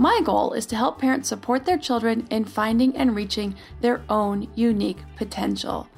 [0.00, 4.48] My goal is to help parents support their children in finding and reaching their own
[4.54, 5.90] unique potential.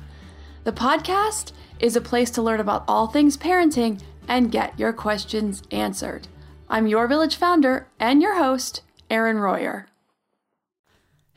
[0.64, 5.62] The podcast is a place to learn about all things parenting and get your questions
[5.70, 6.26] answered.
[6.68, 9.86] I'm your village founder and your host, Erin Royer.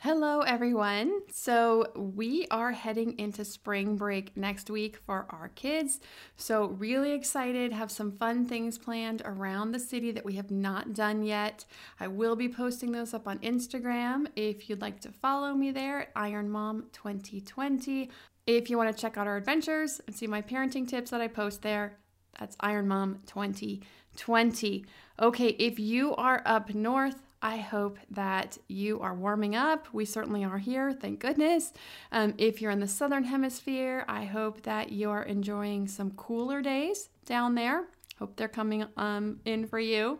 [0.06, 1.22] Hello, everyone.
[1.32, 5.98] So, we are heading into spring break next week for our kids.
[6.36, 10.94] So, really excited, have some fun things planned around the city that we have not
[10.94, 11.64] done yet.
[11.98, 16.06] I will be posting those up on Instagram if you'd like to follow me there
[16.14, 18.08] Iron Mom 2020.
[18.46, 21.26] If you want to check out our adventures and see my parenting tips that I
[21.26, 21.98] post there,
[22.38, 24.84] that's Iron Mom 2020.
[25.20, 29.86] Okay, if you are up north, I hope that you are warming up.
[29.92, 31.72] We certainly are here, thank goodness.
[32.10, 36.60] Um, if you're in the southern hemisphere, I hope that you are enjoying some cooler
[36.60, 37.84] days down there.
[38.18, 40.18] Hope they're coming um, in for you.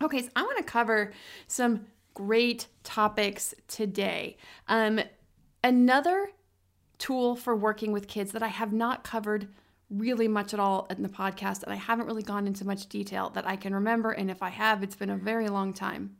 [0.00, 1.12] Okay, so I want to cover
[1.48, 4.36] some great topics today.
[4.68, 5.00] Um,
[5.64, 6.30] another
[6.98, 9.48] tool for working with kids that I have not covered
[9.90, 13.30] really much at all in the podcast, and I haven't really gone into much detail
[13.30, 14.12] that I can remember.
[14.12, 16.16] And if I have, it's been a very long time.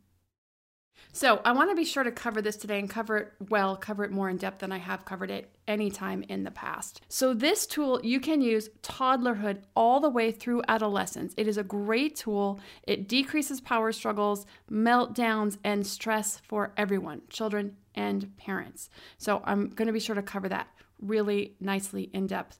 [1.12, 4.04] So, I want to be sure to cover this today and cover it well, cover
[4.04, 7.00] it more in depth than I have covered it any time in the past.
[7.08, 11.32] So, this tool you can use toddlerhood all the way through adolescence.
[11.38, 12.60] It is a great tool.
[12.82, 18.90] It decreases power struggles, meltdowns, and stress for everyone, children and parents.
[19.16, 20.68] So, I'm going to be sure to cover that
[21.00, 22.58] really nicely in depth.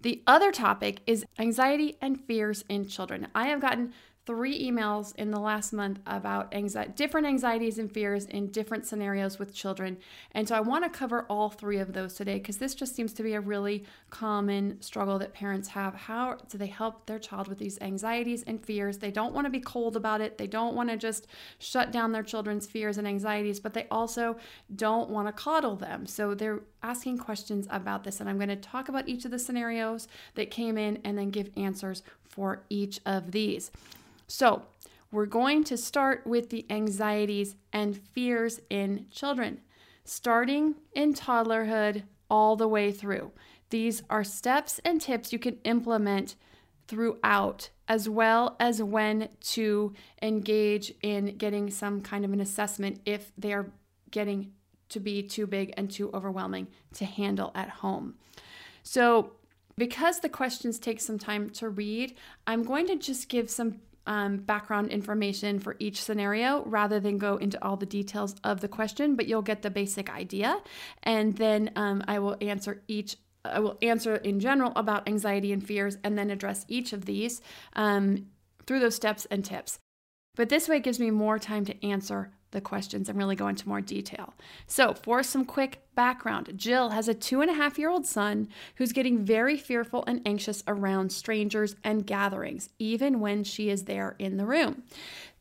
[0.00, 3.28] The other topic is anxiety and fears in children.
[3.34, 3.94] I have gotten
[4.26, 9.38] three emails in the last month about anxiety, different anxieties and fears in different scenarios
[9.38, 9.98] with children.
[10.32, 13.12] And so I want to cover all three of those today because this just seems
[13.14, 15.94] to be a really common struggle that parents have.
[15.94, 18.98] How do they help their child with these anxieties and fears?
[18.98, 20.38] They don't want to be cold about it.
[20.38, 21.26] They don't want to just
[21.58, 24.36] shut down their children's fears and anxieties, but they also
[24.74, 26.06] don't want to coddle them.
[26.06, 28.20] So they're asking questions about this.
[28.20, 31.30] And I'm going to talk about each of the scenarios that came in and then
[31.30, 33.70] give answers for each of these.
[34.36, 34.62] So,
[35.12, 39.60] we're going to start with the anxieties and fears in children,
[40.04, 43.30] starting in toddlerhood all the way through.
[43.70, 46.34] These are steps and tips you can implement
[46.88, 53.30] throughout, as well as when to engage in getting some kind of an assessment if
[53.38, 53.70] they are
[54.10, 54.50] getting
[54.88, 58.14] to be too big and too overwhelming to handle at home.
[58.82, 59.34] So,
[59.78, 62.16] because the questions take some time to read,
[62.48, 67.36] I'm going to just give some um, background information for each scenario rather than go
[67.36, 70.60] into all the details of the question, but you'll get the basic idea.
[71.02, 73.16] And then um, I will answer each.
[73.44, 77.42] I will answer in general about anxiety and fears and then address each of these
[77.74, 78.28] um,
[78.66, 79.78] through those steps and tips.
[80.34, 83.68] But this way gives me more time to answer the questions and really go into
[83.68, 84.32] more detail.
[84.66, 88.48] So, for some quick background, Jill has a two and a half year old son
[88.76, 94.16] who's getting very fearful and anxious around strangers and gatherings, even when she is there
[94.18, 94.84] in the room.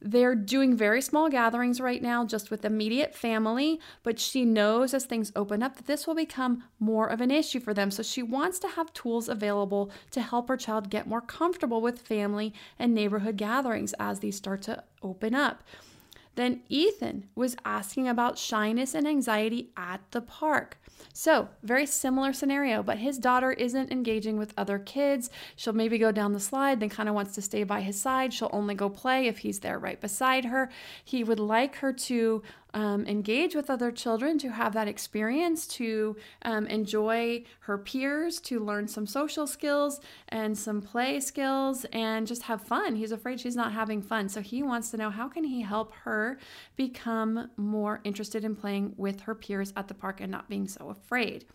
[0.06, 5.06] They're doing very small gatherings right now, just with immediate family, but she knows as
[5.06, 7.89] things open up that this will become more of an issue for them.
[7.89, 12.01] So she wants to have tools available to help her child get more comfortable with
[12.01, 15.63] family and neighborhood gatherings as these start to open up.
[16.36, 20.78] Then Ethan was asking about shyness and anxiety at the park.
[21.12, 25.30] So, very similar scenario, but his daughter isn't engaging with other kids.
[25.56, 28.34] She'll maybe go down the slide, then kind of wants to stay by his side.
[28.34, 30.70] She'll only go play if he's there right beside her.
[31.04, 32.42] He would like her to
[32.74, 38.60] um, engage with other children, to have that experience, to um, enjoy her peers, to
[38.60, 40.00] learn some social skills
[40.30, 42.96] and some play skills, and just have fun.
[42.96, 45.94] He's afraid she's not having fun, so he wants to know how can he help
[46.04, 46.40] her
[46.75, 50.90] become more interested in playing with her peers at the park and not being so
[50.90, 51.46] afraid.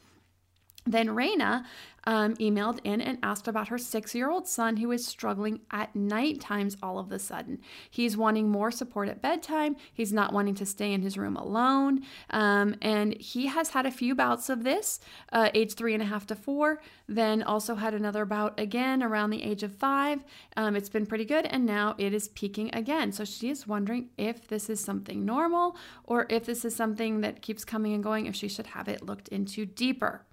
[0.91, 1.65] Then Raina
[2.05, 5.95] um, emailed in and asked about her six year old son who is struggling at
[5.95, 7.61] night times all of a sudden.
[7.91, 9.77] He's wanting more support at bedtime.
[9.93, 12.01] He's not wanting to stay in his room alone.
[12.31, 15.01] Um, and he has had a few bouts of this,
[15.33, 19.29] uh, age three and a half to four, then also had another bout again around
[19.29, 20.25] the age of five.
[20.57, 23.13] Um, it's been pretty good, and now it is peaking again.
[23.13, 27.43] So she is wondering if this is something normal or if this is something that
[27.43, 30.25] keeps coming and going, if she should have it looked into deeper.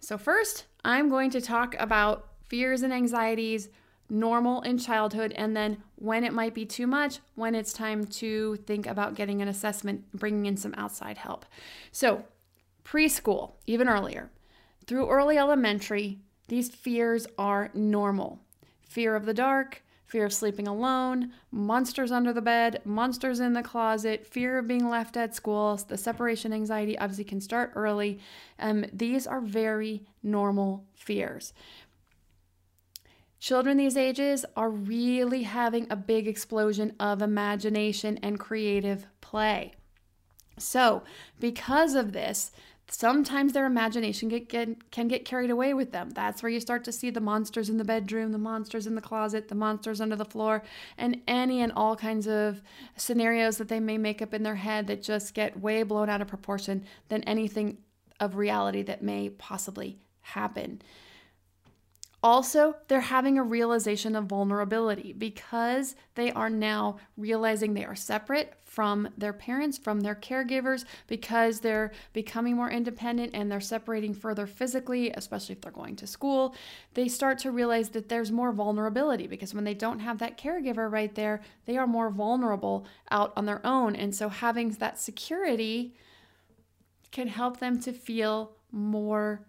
[0.00, 3.68] So, first, I'm going to talk about fears and anxieties
[4.08, 8.56] normal in childhood and then when it might be too much, when it's time to
[8.56, 11.46] think about getting an assessment, bringing in some outside help.
[11.92, 12.24] So,
[12.84, 14.30] preschool, even earlier,
[14.86, 16.18] through early elementary,
[16.48, 18.40] these fears are normal.
[18.82, 23.62] Fear of the dark, fear of sleeping alone, monsters under the bed, monsters in the
[23.62, 28.18] closet, fear of being left at school, the separation anxiety obviously can start early.
[28.58, 31.52] Um, these are very normal fears.
[33.38, 39.72] Children these ages are really having a big explosion of imagination and creative play.
[40.58, 41.04] So,
[41.38, 42.50] because of this,
[42.90, 46.10] sometimes their imagination get, get, can get carried away with them.
[46.10, 49.00] That's where you start to see the monsters in the bedroom, the monsters in the
[49.00, 50.62] closet, the monsters under the floor,
[50.98, 52.62] and any and all kinds of
[52.96, 56.20] scenarios that they may make up in their head that just get way blown out
[56.20, 57.78] of proportion than anything
[58.18, 60.82] of reality that may possibly happen.
[62.22, 68.52] Also, they're having a realization of vulnerability because they are now realizing they are separate
[68.70, 74.46] from their parents, from their caregivers, because they're becoming more independent and they're separating further
[74.46, 76.54] physically, especially if they're going to school.
[76.94, 80.88] They start to realize that there's more vulnerability because when they don't have that caregiver
[80.88, 83.96] right there, they are more vulnerable out on their own.
[83.96, 85.96] And so having that security
[87.10, 89.48] can help them to feel more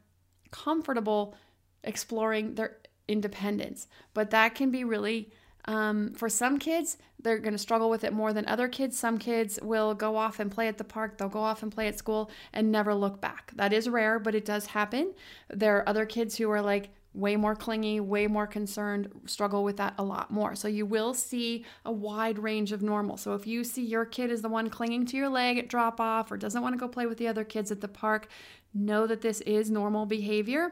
[0.49, 1.35] comfortable
[1.83, 2.77] exploring their
[3.07, 3.87] independence.
[4.15, 5.29] But that can be really,
[5.65, 8.97] um, for some kids, they're going to struggle with it more than other kids.
[8.97, 11.87] Some kids will go off and play at the park, they'll go off and play
[11.87, 13.51] at school and never look back.
[13.55, 15.13] That is rare, but it does happen.
[15.49, 19.77] There are other kids who are like, way more clingy, way more concerned, struggle with
[19.77, 20.55] that a lot more.
[20.55, 23.17] So you will see a wide range of normal.
[23.17, 25.99] So if you see your kid is the one clinging to your leg at drop
[25.99, 28.29] off or doesn't want to go play with the other kids at the park,
[28.73, 30.71] know that this is normal behavior.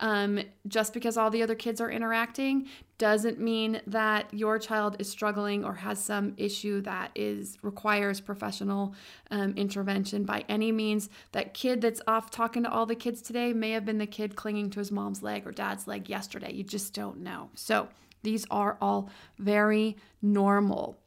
[0.00, 2.68] Um, just because all the other kids are interacting
[2.98, 8.94] doesn't mean that your child is struggling or has some issue that is requires professional
[9.30, 11.08] um, intervention by any means.
[11.32, 14.36] That kid that's off talking to all the kids today may have been the kid
[14.36, 16.52] clinging to his mom's leg or dad's leg yesterday.
[16.52, 17.48] You just don't know.
[17.54, 17.88] So
[18.22, 20.98] these are all very normal.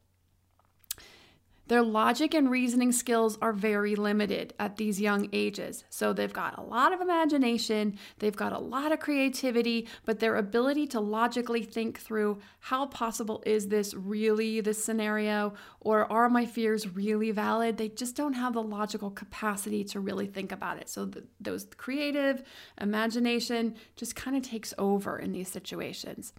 [1.68, 5.84] Their logic and reasoning skills are very limited at these young ages.
[5.90, 10.36] So they've got a lot of imagination, they've got a lot of creativity, but their
[10.36, 16.46] ability to logically think through how possible is this really this scenario or are my
[16.46, 17.76] fears really valid?
[17.76, 20.88] They just don't have the logical capacity to really think about it.
[20.88, 22.44] So the, those creative
[22.80, 26.32] imagination just kind of takes over in these situations.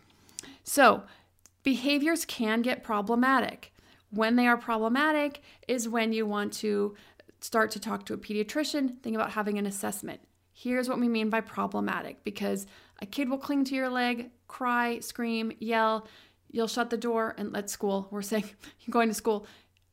[0.63, 1.03] So
[1.63, 3.74] behaviors can get problematic.
[4.09, 6.95] When they are problematic is when you want to
[7.41, 10.21] start to talk to a pediatrician, think about having an assessment.
[10.53, 12.65] Here's what we mean by problematic because
[13.01, 16.07] a kid will cling to your leg, cry, scream, yell.
[16.49, 18.07] You'll shut the door and let school.
[18.09, 18.45] We're saying
[18.81, 19.45] you're going to school.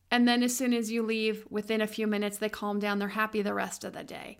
[0.09, 2.99] And then as soon as you leave, within a few minutes, they calm down.
[2.99, 4.37] They're happy the rest of the day.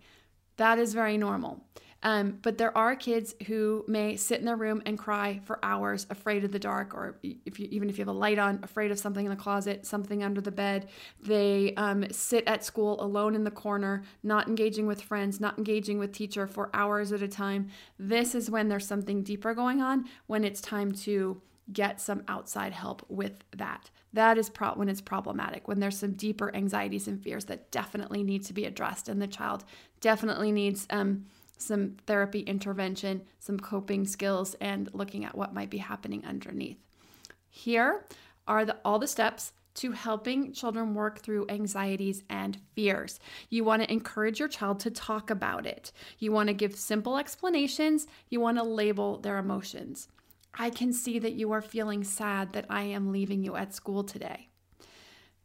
[0.56, 1.64] That is very normal.
[2.02, 6.06] Um, but there are kids who may sit in their room and cry for hours,
[6.10, 8.90] afraid of the dark, or if you, even if you have a light on, afraid
[8.90, 10.88] of something in the closet, something under the bed.
[11.22, 15.98] They um, sit at school alone in the corner, not engaging with friends, not engaging
[15.98, 17.68] with teacher for hours at a time.
[17.98, 21.40] This is when there's something deeper going on, when it's time to
[21.72, 23.90] get some outside help with that.
[24.12, 28.22] That is pro- when it's problematic, when there's some deeper anxieties and fears that definitely
[28.22, 29.64] need to be addressed, and the child
[30.00, 31.26] definitely needs um,
[31.58, 36.78] some therapy intervention, some coping skills, and looking at what might be happening underneath.
[37.48, 38.04] Here
[38.46, 43.20] are the, all the steps to helping children work through anxieties and fears.
[43.50, 45.92] You want to encourage your child to talk about it.
[46.18, 48.06] You want to give simple explanations.
[48.30, 50.08] You want to label their emotions.
[50.58, 54.02] I can see that you are feeling sad that I am leaving you at school
[54.02, 54.48] today.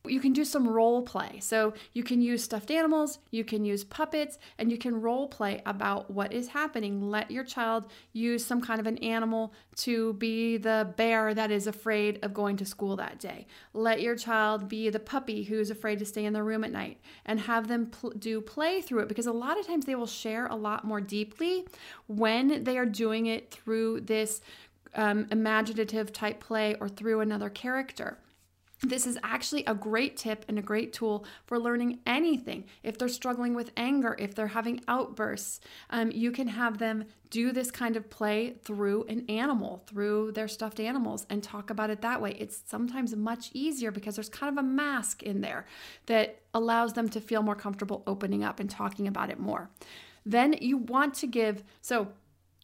[0.08, 1.40] You can do some role play.
[1.42, 5.62] So you can use stuffed animals, you can use puppets, and you can role play
[5.66, 7.10] about what is happening.
[7.10, 11.68] Let your child use some kind of an animal to be the bear that is
[11.68, 13.46] afraid of going to school that day.
[13.74, 17.00] Let your child be the puppy who's afraid to stay in the room at night
[17.26, 20.08] and have them pl- do play through it because a lot of times they will
[20.08, 21.68] share a lot more deeply
[22.08, 24.42] when they are doing it through this
[24.96, 28.18] um, imaginative type play or through another character.
[28.84, 32.66] This is actually a great tip and a great tool for learning anything.
[32.82, 35.60] If they're struggling with anger, if they're having outbursts,
[35.92, 40.48] um, you can have them do this kind of play through an animal, through their
[40.48, 42.36] stuffed animals, and talk about it that way.
[42.40, 45.68] It's sometimes much easier because there's kind of a mask in there
[46.08, 49.70] that allows them to feel more comfortable opening up and talking about it more.
[50.26, 52.10] Then you want to give, so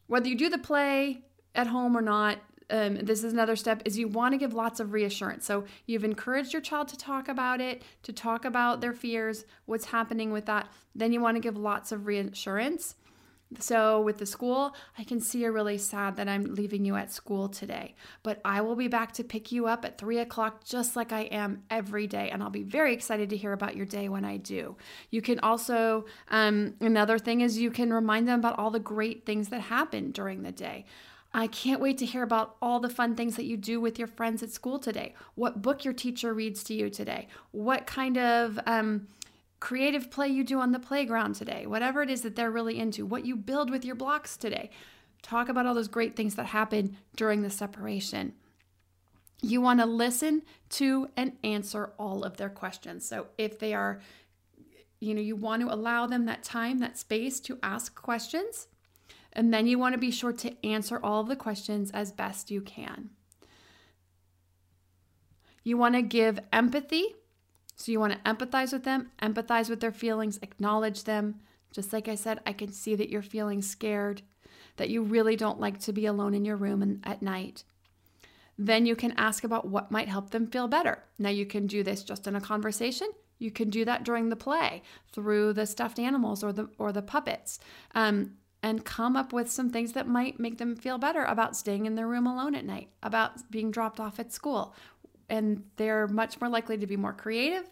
[0.08, 1.22] whether you do the play
[1.54, 2.38] at home or not,
[2.70, 6.04] um, this is another step is you want to give lots of reassurance so you've
[6.04, 10.46] encouraged your child to talk about it to talk about their fears what's happening with
[10.46, 12.94] that then you want to give lots of reassurance
[13.58, 17.10] so, with the school, I can see you're really sad that I'm leaving you at
[17.10, 20.96] school today, but I will be back to pick you up at three o'clock just
[20.96, 22.28] like I am every day.
[22.30, 24.76] And I'll be very excited to hear about your day when I do.
[25.10, 29.24] You can also, um, another thing is you can remind them about all the great
[29.24, 30.84] things that happen during the day.
[31.32, 34.08] I can't wait to hear about all the fun things that you do with your
[34.08, 35.14] friends at school today.
[35.34, 37.28] What book your teacher reads to you today.
[37.50, 39.08] What kind of um,
[39.60, 41.66] creative play you do on the playground today.
[41.66, 43.04] Whatever it is that they're really into.
[43.04, 44.70] What you build with your blocks today.
[45.22, 48.32] Talk about all those great things that happen during the separation.
[49.42, 53.06] You want to listen to and answer all of their questions.
[53.06, 54.00] So if they are,
[55.00, 58.68] you know, you want to allow them that time, that space to ask questions
[59.38, 62.50] and then you want to be sure to answer all of the questions as best
[62.50, 63.10] you can.
[65.62, 67.14] You want to give empathy.
[67.76, 71.36] So you want to empathize with them, empathize with their feelings, acknowledge them.
[71.70, 74.22] Just like I said, I can see that you're feeling scared,
[74.76, 77.62] that you really don't like to be alone in your room at night.
[78.58, 81.04] Then you can ask about what might help them feel better.
[81.16, 83.08] Now, you can do this just in a conversation.
[83.38, 87.02] You can do that during the play through the stuffed animals or the or the
[87.02, 87.60] puppets.
[87.94, 91.86] Um, and come up with some things that might make them feel better about staying
[91.86, 94.74] in their room alone at night, about being dropped off at school.
[95.28, 97.68] And they're much more likely to be more creative,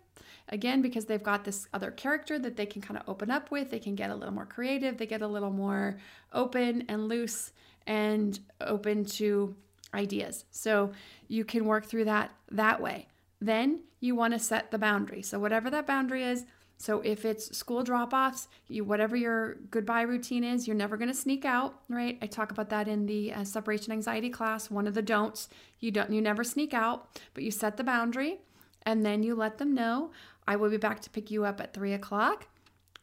[0.48, 3.70] again, because they've got this other character that they can kind of open up with.
[3.70, 5.96] They can get a little more creative, they get a little more
[6.32, 7.52] open and loose
[7.86, 9.56] and open to
[9.94, 10.44] ideas.
[10.50, 10.92] So
[11.28, 13.08] you can work through that that way.
[13.40, 15.22] Then you want to set the boundary.
[15.22, 16.46] So, whatever that boundary is,
[16.78, 21.14] so if it's school drop-offs, you whatever your goodbye routine is, you're never going to
[21.14, 22.18] sneak out, right?
[22.20, 24.70] I talk about that in the uh, separation anxiety class.
[24.70, 25.48] One of the don'ts,
[25.80, 28.40] you don't you never sneak out, but you set the boundary,
[28.82, 30.10] and then you let them know
[30.46, 32.46] I will be back to pick you up at three o'clock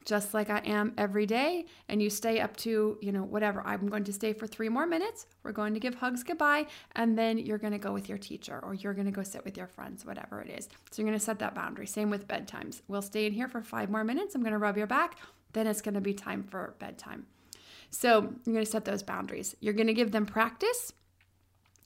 [0.05, 3.61] just like I am every day, and you stay up to, you know, whatever.
[3.65, 5.25] I'm going to stay for three more minutes.
[5.43, 8.59] We're going to give hugs goodbye, and then you're going to go with your teacher
[8.63, 10.69] or you're going to go sit with your friends, whatever it is.
[10.91, 11.87] So you're going to set that boundary.
[11.87, 12.81] Same with bedtimes.
[12.87, 14.35] We'll stay in here for five more minutes.
[14.35, 15.17] I'm going to rub your back.
[15.53, 17.27] Then it's going to be time for bedtime.
[17.89, 19.55] So you're going to set those boundaries.
[19.59, 20.93] You're going to give them practice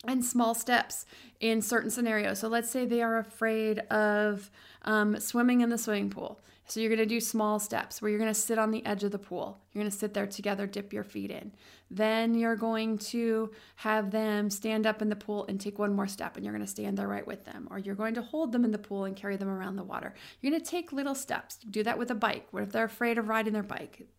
[0.08, 1.06] and small steps
[1.40, 2.40] in certain scenarios.
[2.40, 4.50] So let's say they are afraid of
[4.84, 6.40] um, swimming in the swimming pool.
[6.70, 9.06] So you're going to do small steps where you're going to sit on the edge
[9.06, 9.62] of the pool.
[9.72, 11.54] You're going to sit there together, dip your feet in.
[11.90, 16.08] Then you're going to have them stand up in the pool and take one more
[16.08, 17.70] step, and you're going to stand there right with them.
[17.72, 20.14] Or you're going to hold them in the pool and carry them around the water.
[20.42, 21.56] You're going to take little steps.
[21.56, 22.48] Do that with a bike.
[22.52, 24.02] What if they're afraid of riding their bike?
[24.02, 24.10] It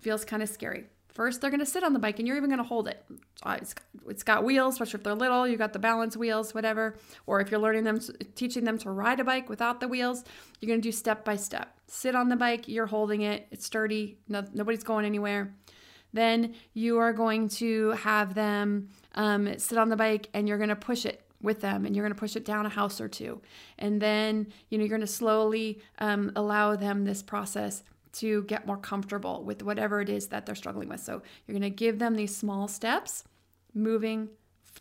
[0.00, 0.86] feels kind of scary.
[1.18, 3.04] First, they're going to sit on the bike and you're even going to hold it.
[3.44, 3.74] It's,
[4.08, 5.48] it's got wheels, especially if they're little.
[5.48, 6.96] You got the balance wheels, whatever.
[7.26, 7.98] Or if you're learning them,
[8.36, 10.22] teaching them to ride a bike without the wheels,
[10.60, 11.76] you're going to do step by step.
[11.88, 15.52] Sit on the bike, you're holding it, it's sturdy, no, nobody's going anywhere.
[16.12, 20.68] Then you are going to have them um, sit on the bike and you're going
[20.68, 23.08] to push it with them and you're going to push it down a house or
[23.08, 23.40] two
[23.78, 27.84] and then you know you're going to slowly um, allow them this process
[28.14, 31.00] to get more comfortable with whatever it is that they're struggling with.
[31.00, 33.24] So you're going to give them these small steps
[33.74, 34.28] moving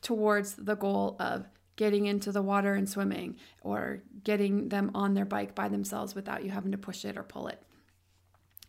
[0.02, 5.26] towards the goal of getting into the water and swimming or getting them on their
[5.26, 7.62] bike by themselves without you having to push it or pull it.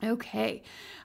[0.04, 0.62] Okay,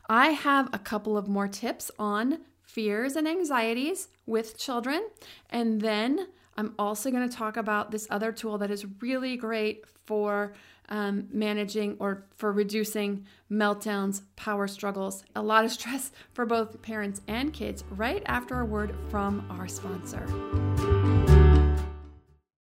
[0.07, 5.07] I have a couple of more tips on fears and anxieties with children,
[5.50, 9.83] and then I'm also going to talk about this other tool that is really great
[10.05, 10.53] for
[10.89, 17.22] um, managing or for reducing meltdowns, power struggles, a lot of stress for both parents
[17.27, 20.25] and kids, right after a word from our sponsor.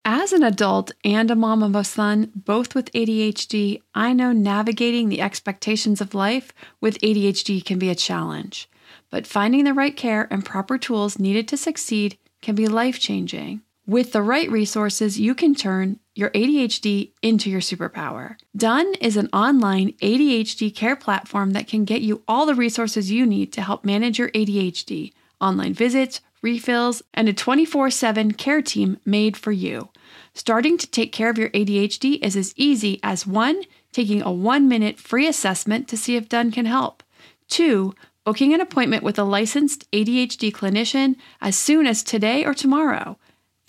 [0.06, 5.10] As an adult and a mom of a son, both with ADHD, I know navigating
[5.10, 8.68] the expectations of life with ADHD can be a challenge.
[9.12, 13.62] But finding the right care and proper tools needed to succeed can be life changing.
[13.86, 18.36] With the right resources, you can turn your ADHD into your superpower.
[18.56, 23.26] Done is an online ADHD care platform that can get you all the resources you
[23.26, 28.98] need to help manage your ADHD online visits, refills, and a 24 7 care team
[29.06, 29.90] made for you.
[30.34, 34.68] Starting to take care of your ADHD is as easy as one, taking a one
[34.68, 37.04] minute free assessment to see if Done can help,
[37.48, 37.94] two,
[38.26, 43.18] booking an appointment with a licensed ADHD clinician as soon as today or tomorrow.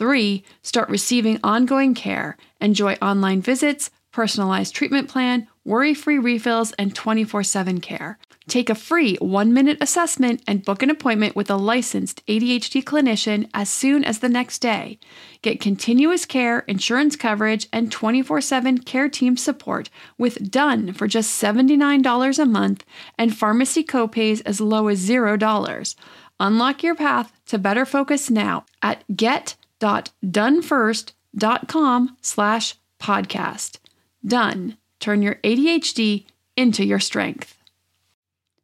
[0.00, 2.38] Three, start receiving ongoing care.
[2.58, 8.18] Enjoy online visits, personalized treatment plan, worry free refills, and 24 7 care.
[8.48, 13.50] Take a free one minute assessment and book an appointment with a licensed ADHD clinician
[13.52, 14.98] as soon as the next day.
[15.42, 21.42] Get continuous care, insurance coverage, and 24 7 care team support with Done for just
[21.42, 22.86] $79 a month
[23.18, 25.94] and pharmacy copays as low as $0.
[26.40, 33.78] Unlock your path to better focus now at get www.donefirst.com slash podcast.
[34.24, 34.76] Done.
[34.98, 37.56] Turn your ADHD into your strength.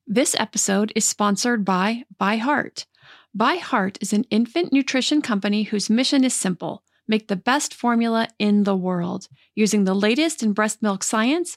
[0.07, 2.85] This episode is sponsored by ByHeart.
[3.35, 8.29] By Heart is an infant nutrition company whose mission is simple make the best formula
[8.39, 9.29] in the world.
[9.55, 11.57] Using the latest in breast milk science,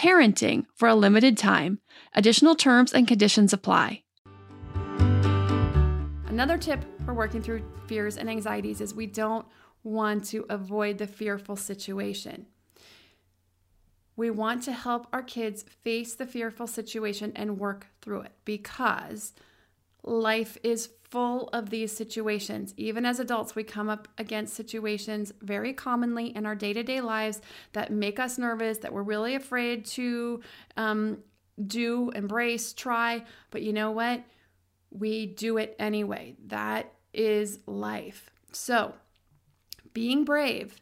[0.00, 1.78] parenting for a limited time.
[2.14, 4.02] Additional terms and conditions apply.
[6.26, 9.44] Another tip for working through fears and anxieties is we don't
[9.82, 12.46] want to avoid the fearful situation.
[14.16, 19.34] We want to help our kids face the fearful situation and work through it because
[20.02, 22.72] life is full of these situations.
[22.76, 27.00] Even as adults, we come up against situations very commonly in our day to day
[27.00, 27.40] lives
[27.72, 30.40] that make us nervous, that we're really afraid to
[30.76, 31.18] um,
[31.66, 33.24] do, embrace, try.
[33.50, 34.22] But you know what?
[34.90, 36.36] We do it anyway.
[36.46, 38.30] That is life.
[38.52, 38.94] So,
[39.92, 40.80] being brave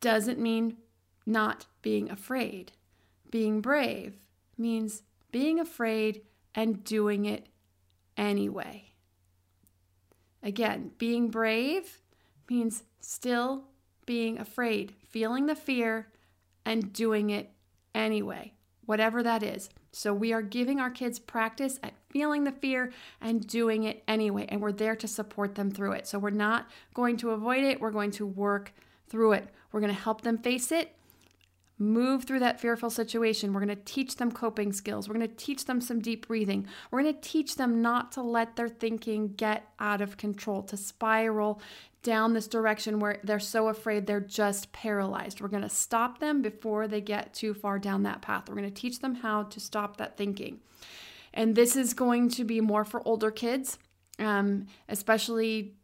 [0.00, 0.76] doesn't mean
[1.26, 2.72] not being afraid.
[3.30, 4.18] Being brave
[4.56, 6.22] means being afraid
[6.54, 7.48] and doing it
[8.16, 8.92] anyway.
[10.42, 12.00] Again, being brave
[12.48, 13.64] means still
[14.06, 16.08] being afraid, feeling the fear,
[16.64, 17.50] and doing it
[17.94, 18.52] anyway,
[18.84, 19.70] whatever that is.
[19.92, 24.46] So we are giving our kids practice at feeling the fear and doing it anyway.
[24.48, 26.06] And we're there to support them through it.
[26.06, 28.72] So we're not going to avoid it, we're going to work
[29.08, 29.48] through it.
[29.70, 30.93] We're going to help them face it
[31.78, 33.52] move through that fearful situation.
[33.52, 35.08] We're going to teach them coping skills.
[35.08, 36.66] We're going to teach them some deep breathing.
[36.90, 40.76] We're going to teach them not to let their thinking get out of control, to
[40.76, 41.60] spiral
[42.02, 45.40] down this direction where they're so afraid they're just paralyzed.
[45.40, 48.48] We're going to stop them before they get too far down that path.
[48.48, 50.60] We're going to teach them how to stop that thinking.
[51.32, 53.78] And this is going to be more for older kids,
[54.20, 55.74] um, especially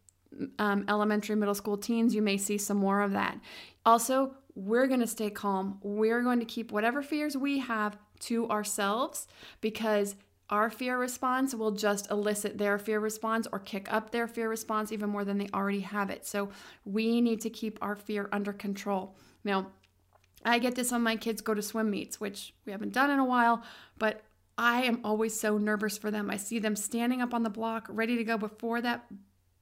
[0.59, 2.15] um, elementary, middle school teens.
[2.15, 3.41] You may see some more of that.
[3.85, 5.79] Also, we're going to stay calm.
[5.83, 9.27] We're going to keep whatever fears we have to ourselves
[9.63, 10.17] because
[10.51, 14.93] our fear response will just elicit their fear response or kick up their fear response
[14.93, 16.27] even more than they already have it.
[16.27, 16.51] So
[16.85, 19.17] we need to keep our fear under control.
[19.45, 19.69] Now,
[20.45, 23.19] I get this when my kids go to swim meets, which we haven't done in
[23.19, 23.63] a while,
[23.99, 24.23] but
[24.59, 26.29] I am always so nervous for them.
[26.31, 29.07] I see them standing up on the block, ready to go before that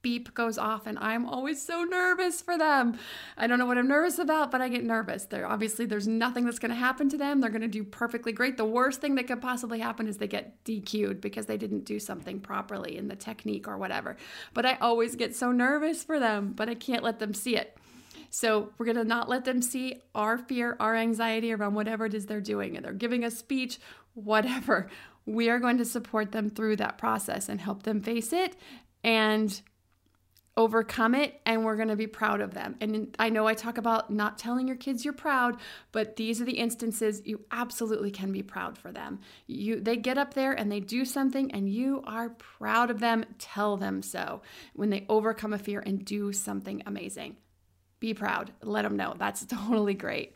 [0.02, 2.98] beep goes off and I'm always so nervous for them.
[3.36, 5.24] I don't know what I'm nervous about, but I get nervous.
[5.24, 7.40] There obviously there's nothing that's going to happen to them.
[7.40, 8.56] They're going to do perfectly great.
[8.56, 11.98] The worst thing that could possibly happen is they get DQ'd because they didn't do
[11.98, 14.16] something properly in the technique or whatever.
[14.54, 17.76] But I always get so nervous for them, but I can't let them see it.
[18.30, 22.14] So we're going to not let them see our fear, our anxiety around whatever it
[22.14, 22.76] is they're doing.
[22.76, 23.78] And they're giving a speech,
[24.14, 24.88] whatever.
[25.24, 28.56] We are going to support them through that process and help them face it
[29.04, 29.60] and
[30.58, 32.74] overcome it and we're going to be proud of them.
[32.80, 35.56] And I know I talk about not telling your kids you're proud,
[35.92, 39.20] but these are the instances you absolutely can be proud for them.
[39.46, 43.24] You they get up there and they do something and you are proud of them.
[43.38, 44.42] Tell them so
[44.72, 47.36] when they overcome a fear and do something amazing.
[48.00, 48.50] Be proud.
[48.60, 49.14] Let them know.
[49.16, 50.34] That's totally great.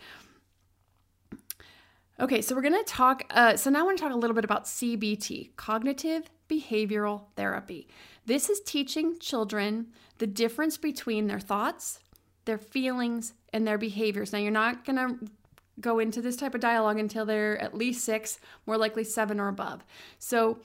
[2.21, 3.25] Okay, so we're going to talk.
[3.31, 7.89] Uh, so now I want to talk a little bit about CBT, cognitive behavioral therapy.
[8.25, 9.89] This is teaching children
[10.23, 11.99] the difference between their thoughts,
[12.45, 14.33] their feelings, and their behaviors.
[14.33, 15.29] Now, you're not going to
[15.81, 19.49] go into this type of dialogue until they're at least six, more likely seven or
[19.49, 19.85] above.
[20.21, 20.61] So,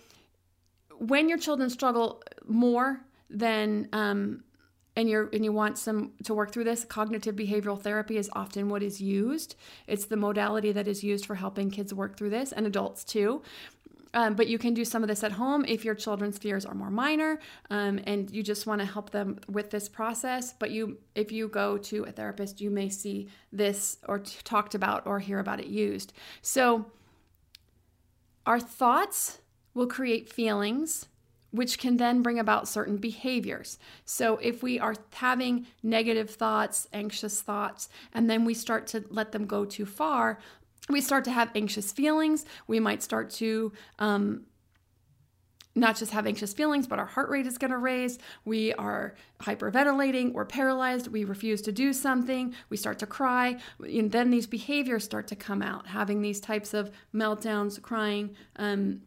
[0.99, 4.43] when your children struggle more than um,
[4.97, 8.67] and you're and you want some to work through this cognitive behavioral therapy is often
[8.67, 12.51] what is used it's the modality that is used for helping kids work through this
[12.51, 13.41] and adults too
[14.13, 16.73] um, but you can do some of this at home if your children's fears are
[16.73, 17.39] more minor
[17.69, 21.47] um, and you just want to help them with this process but you if you
[21.47, 25.59] go to a therapist you may see this or t- talked about or hear about
[25.59, 26.85] it used so
[28.45, 29.39] our thoughts
[29.73, 31.07] will create feelings
[31.51, 33.79] which can then bring about certain behaviors.
[34.05, 39.31] So, if we are having negative thoughts, anxious thoughts, and then we start to let
[39.31, 40.39] them go too far,
[40.89, 42.45] we start to have anxious feelings.
[42.67, 44.45] We might start to um,
[45.77, 48.17] not just have anxious feelings, but our heart rate is going to raise.
[48.45, 50.33] We are hyperventilating.
[50.33, 51.07] We're paralyzed.
[51.07, 52.55] We refuse to do something.
[52.69, 53.57] We start to cry.
[53.79, 59.01] And then these behaviors start to come out, having these types of meltdowns, crying, um,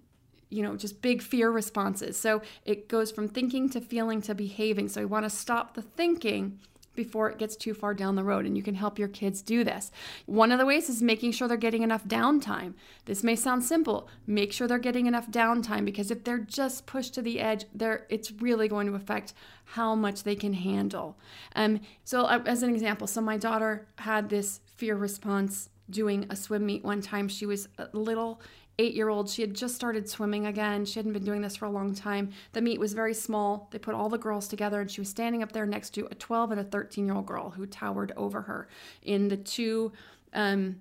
[0.48, 2.16] you know, just big fear responses.
[2.16, 4.88] So it goes from thinking to feeling to behaving.
[4.88, 6.60] So we want to stop the thinking
[6.94, 9.64] before it gets too far down the road and you can help your kids do
[9.64, 9.90] this.
[10.26, 12.74] One of the ways is making sure they're getting enough downtime.
[13.04, 14.08] This may sound simple.
[14.26, 18.00] Make sure they're getting enough downtime because if they're just pushed to the edge, they
[18.08, 21.16] it's really going to affect how much they can handle.
[21.54, 26.36] Um so uh, as an example, so my daughter had this fear response doing a
[26.36, 27.28] swim meet one time.
[27.28, 28.40] She was a little
[28.80, 29.28] eight year old.
[29.28, 30.86] She had just started swimming again.
[30.86, 32.30] She hadn't been doing this for a long time.
[32.52, 33.68] The meet was very small.
[33.70, 36.14] They put all the girls together, and she was standing up there next to a
[36.14, 38.68] 12 and a 13 year old girl who towered over her
[39.02, 39.92] in the two
[40.32, 40.80] um,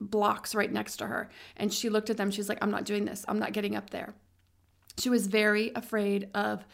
[0.00, 1.30] blocks right next to her.
[1.56, 2.32] And she looked at them.
[2.32, 3.24] She's like, I'm not doing this.
[3.28, 4.14] I'm not getting up there.
[4.98, 6.64] She was very afraid of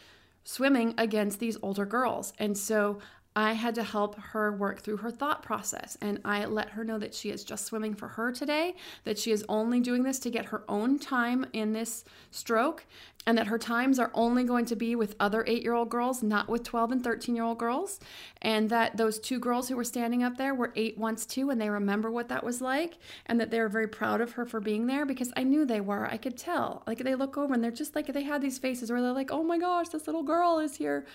[0.43, 2.33] swimming against these older girls.
[2.39, 2.99] And so
[3.35, 5.97] I had to help her work through her thought process.
[6.01, 9.31] And I let her know that she is just swimming for her today, that she
[9.31, 12.85] is only doing this to get her own time in this stroke,
[13.27, 16.23] and that her times are only going to be with other eight year old girls,
[16.23, 17.99] not with 12 and 13 year old girls.
[18.41, 21.59] And that those two girls who were standing up there were eight once too, and
[21.59, 24.61] they remember what that was like, and that they were very proud of her for
[24.61, 26.05] being there because I knew they were.
[26.05, 26.83] I could tell.
[26.87, 29.31] Like they look over and they're just like, they had these faces where they're like,
[29.31, 31.05] oh my gosh, this little girl is here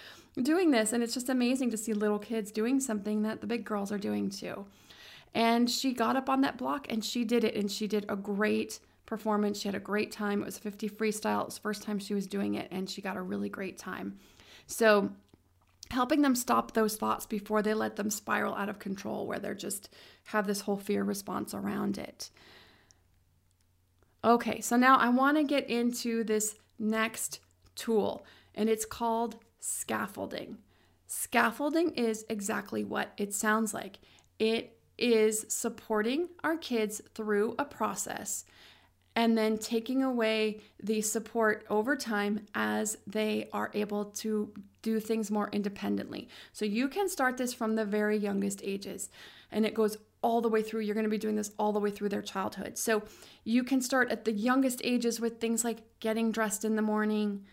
[0.41, 0.93] doing this.
[0.93, 3.99] And it's just amazing to see little kids doing something that the big girls are
[3.99, 4.67] doing too.
[5.35, 8.17] And she got up on that block and she did it, and she did a
[8.17, 9.61] great performance.
[9.61, 10.43] She had a great time.
[10.43, 11.43] It was 50 freestyle.
[11.43, 13.79] It was the first time she was doing it, and she got a really great
[13.79, 14.19] time.
[14.67, 15.11] So,
[15.91, 19.55] helping them stop those thoughts before they let them spiral out of control, where they're
[19.55, 19.89] just
[20.27, 22.31] have this whole fear response around it.
[24.23, 27.41] Okay, so now I want to get into this next
[27.75, 30.59] tool, and it's called scaffolding.
[31.07, 33.99] Scaffolding is exactly what it sounds like.
[34.39, 38.45] It is supporting our kids through a process
[39.17, 45.31] and then taking away the support over time as they are able to do things
[45.31, 46.29] more independently.
[46.53, 49.11] So you can start this from the very youngest ages
[49.51, 50.81] and it goes all the way through.
[50.81, 52.79] You're going to be doing this all the way through their childhood.
[52.79, 53.03] So
[53.43, 57.45] you can start at the youngest ages with things like getting dressed in the morning,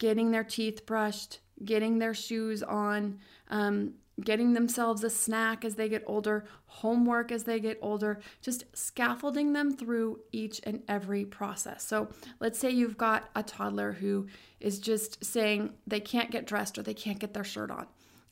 [0.00, 5.88] getting their teeth brushed, getting their shoes on, um, getting themselves a snack as they
[5.88, 11.84] get older, homework as they get older, just scaffolding them through each and every process.
[11.84, 12.08] So
[12.40, 14.26] let's say you've got a toddler who
[14.58, 17.86] is just saying they can't get dressed or they can't get their shirt on.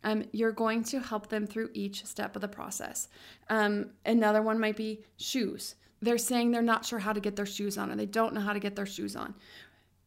[0.05, 3.09] Um, you're going to help them through each step of the process.
[3.51, 5.75] Um, another one might be shoes.
[6.01, 8.41] They're saying they're not sure how to get their shoes on or they don't know
[8.41, 9.35] how to get their shoes on.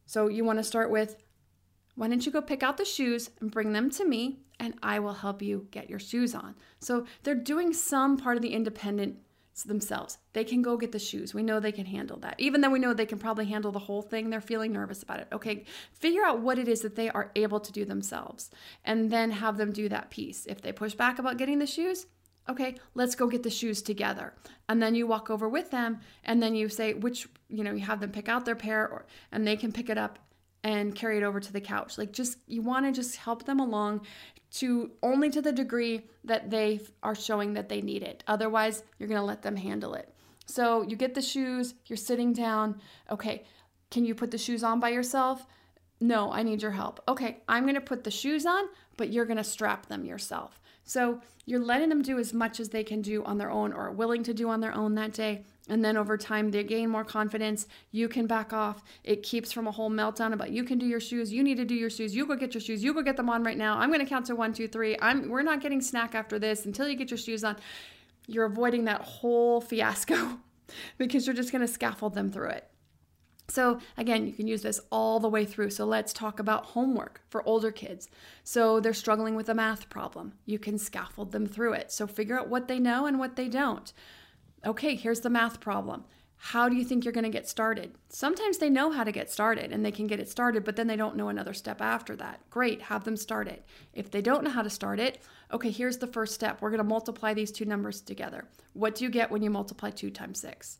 [0.06, 1.16] So you want to start with
[1.94, 4.98] Why don't you go pick out the shoes and bring them to me, and I
[4.98, 6.54] will help you get your shoes on?
[6.80, 9.18] So they're doing some part of the independent
[9.66, 10.18] themselves.
[10.32, 11.34] They can go get the shoes.
[11.34, 12.36] We know they can handle that.
[12.38, 15.20] Even though we know they can probably handle the whole thing, they're feeling nervous about
[15.20, 15.28] it.
[15.30, 18.50] Okay, figure out what it is that they are able to do themselves
[18.84, 20.46] and then have them do that piece.
[20.46, 22.06] If they push back about getting the shoes,
[22.48, 24.32] okay, let's go get the shoes together.
[24.68, 27.80] And then you walk over with them and then you say which, you know, you
[27.80, 30.18] have them pick out their pair or and they can pick it up
[30.64, 31.98] and carry it over to the couch.
[31.98, 34.02] Like just you want to just help them along
[34.52, 38.22] to only to the degree that they are showing that they need it.
[38.26, 40.14] Otherwise, you're going to let them handle it.
[40.46, 42.80] So, you get the shoes, you're sitting down.
[43.10, 43.44] Okay,
[43.90, 45.46] can you put the shoes on by yourself?
[46.00, 47.00] No, I need your help.
[47.08, 48.64] Okay, I'm going to put the shoes on,
[48.96, 50.60] but you're going to strap them yourself.
[50.84, 53.90] So, you're letting them do as much as they can do on their own or
[53.90, 55.44] willing to do on their own that day.
[55.68, 57.66] And then over time, they gain more confidence.
[57.90, 58.82] You can back off.
[59.04, 61.32] It keeps from a whole meltdown about you can do your shoes.
[61.32, 62.14] You need to do your shoes.
[62.14, 62.82] You go get your shoes.
[62.82, 63.78] You go get them on right now.
[63.78, 64.96] I'm going to count to one, two, three.
[65.00, 67.56] I'm, we're not getting snack after this until you get your shoes on.
[68.26, 70.38] You're avoiding that whole fiasco
[70.98, 72.68] because you're just going to scaffold them through it.
[73.52, 75.68] So, again, you can use this all the way through.
[75.70, 78.08] So, let's talk about homework for older kids.
[78.44, 80.32] So, they're struggling with a math problem.
[80.46, 81.92] You can scaffold them through it.
[81.92, 83.92] So, figure out what they know and what they don't.
[84.64, 86.04] Okay, here's the math problem.
[86.36, 87.94] How do you think you're going to get started?
[88.08, 90.86] Sometimes they know how to get started and they can get it started, but then
[90.86, 92.40] they don't know another step after that.
[92.48, 93.66] Great, have them start it.
[93.92, 96.62] If they don't know how to start it, okay, here's the first step.
[96.62, 98.48] We're going to multiply these two numbers together.
[98.72, 100.78] What do you get when you multiply 2 times 6?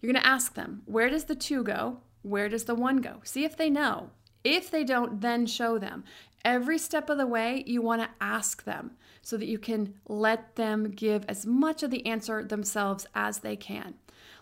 [0.00, 2.00] You're going to ask them, where does the 2 go?
[2.24, 3.20] Where does the 1 go?
[3.22, 4.10] See if they know.
[4.42, 6.04] If they don't, then show them.
[6.44, 10.56] Every step of the way, you want to ask them so that you can let
[10.56, 13.94] them give as much of the answer themselves as they can.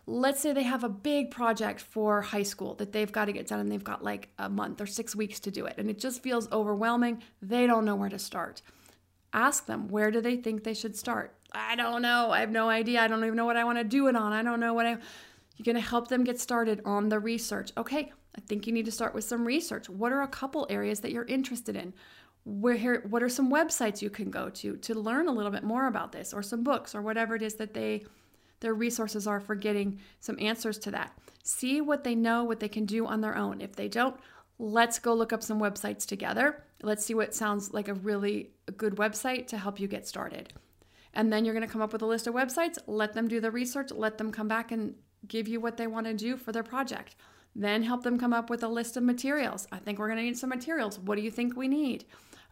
[0.07, 3.47] Let's say they have a big project for high school that they've got to get
[3.47, 5.99] done and they've got like a month or six weeks to do it, and it
[5.99, 7.23] just feels overwhelming.
[7.41, 8.63] They don't know where to start.
[9.33, 11.35] Ask them, where do they think they should start?
[11.53, 12.31] I don't know.
[12.31, 13.01] I have no idea.
[13.01, 14.33] I don't even know what I want to do it on.
[14.33, 14.97] I don't know what I.
[15.57, 17.73] You're going to help them get started on the research.
[17.77, 19.89] Okay, I think you need to start with some research.
[19.89, 21.93] What are a couple areas that you're interested in?
[22.45, 23.05] Where here?
[23.09, 26.11] what are some websites you can go to to learn a little bit more about
[26.11, 28.05] this or some books or whatever it is that they
[28.63, 31.13] their resources are for getting some answers to that.
[31.43, 33.61] See what they know, what they can do on their own.
[33.61, 34.17] If they don't,
[34.59, 36.63] let's go look up some websites together.
[36.81, 40.53] Let's see what sounds like a really good website to help you get started.
[41.13, 43.41] And then you're going to come up with a list of websites, let them do
[43.41, 44.95] the research, let them come back and
[45.29, 47.15] give you what they want to do for their project.
[47.55, 49.67] Then help them come up with a list of materials.
[49.71, 50.99] I think we're going to need some materials.
[50.99, 52.05] What do you think we need?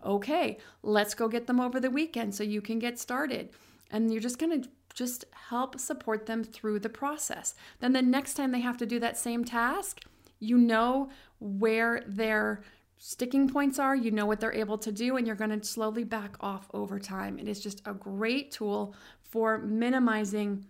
[0.04, 3.50] Okay, let's go get them over the weekend so you can get started.
[3.90, 7.54] And you're just going to just help support them through the process.
[7.80, 10.00] Then the next time they have to do that same task,
[10.38, 12.62] you know where their
[12.98, 16.04] sticking points are, you know what they're able to do, and you're going to slowly
[16.04, 17.38] back off over time.
[17.38, 20.66] It is just a great tool for minimizing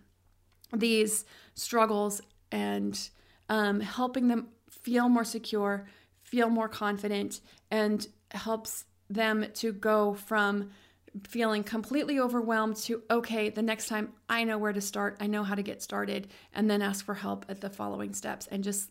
[0.73, 3.09] these struggles and
[3.49, 5.87] um, helping them feel more secure,
[6.23, 10.69] feel more confident, and helps them to go from
[11.27, 15.43] feeling completely overwhelmed to okay the next time i know where to start i know
[15.43, 18.89] how to get started and then ask for help at the following steps and just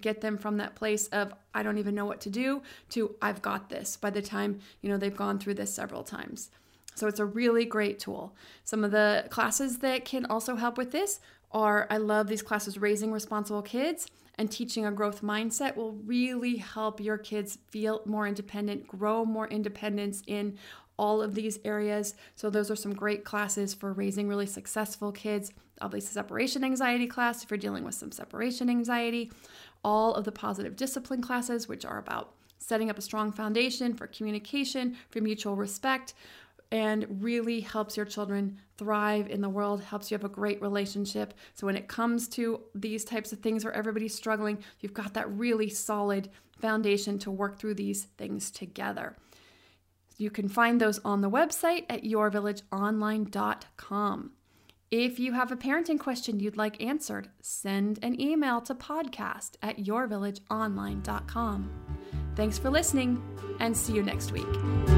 [0.00, 3.42] get them from that place of i don't even know what to do to i've
[3.42, 6.50] got this by the time you know they've gone through this several times
[6.98, 8.34] so it's a really great tool
[8.64, 12.78] some of the classes that can also help with this are I love these classes,
[12.78, 14.06] Raising Responsible Kids
[14.36, 19.48] and Teaching a Growth Mindset will really help your kids feel more independent, grow more
[19.48, 20.58] independence in
[20.96, 22.14] all of these areas.
[22.34, 25.52] So, those are some great classes for raising really successful kids.
[25.80, 29.32] Obviously, separation anxiety class if you're dealing with some separation anxiety,
[29.84, 34.08] all of the positive discipline classes, which are about setting up a strong foundation for
[34.08, 36.14] communication, for mutual respect,
[36.70, 41.34] and really helps your children thrive in the world, helps you have a great relationship.
[41.54, 45.30] So when it comes to these types of things where everybody's struggling, you've got that
[45.30, 46.28] really solid
[46.60, 49.16] foundation to work through these things together.
[50.18, 54.32] You can find those on the website at yourvillageonline.com.
[54.90, 59.78] If you have a parenting question you'd like answered, send an email to podcast at
[59.78, 61.70] yourvillageonline.com.
[62.34, 63.22] Thanks for listening
[63.60, 64.97] and see you next week.